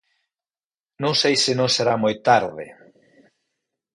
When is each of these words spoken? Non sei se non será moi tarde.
Non 1.01 1.13
sei 1.21 1.35
se 1.43 1.51
non 1.59 1.69
será 1.75 1.95
moi 2.03 2.15
tarde. 2.27 2.65